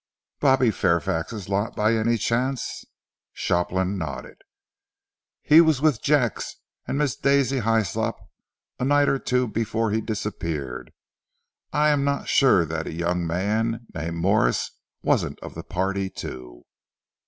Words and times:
"Bobby 0.39 0.71
Fairfax's 0.71 1.47
lot, 1.47 1.75
by 1.75 1.93
any 1.93 2.17
chance?" 2.17 2.85
Shopland 3.33 3.99
nodded. 3.99 4.37
"He 5.43 5.61
was 5.61 5.79
with 5.79 6.01
Jacks 6.01 6.55
and 6.87 6.97
Miss 6.97 7.15
Daisy 7.15 7.59
Hyslop, 7.59 8.15
a 8.79 8.83
night 8.85 9.07
or 9.09 9.19
two 9.19 9.47
before 9.47 9.91
he 9.91 10.01
disappeared. 10.01 10.91
I 11.71 11.89
am 11.89 12.03
not 12.03 12.27
sure 12.27 12.65
that 12.65 12.87
a 12.87 12.93
young 12.93 13.27
man 13.27 13.85
named 13.93 14.17
Morse 14.17 14.71
wasn't 15.03 15.39
of 15.41 15.53
the 15.53 15.61
party, 15.63 16.09
too." 16.09 16.63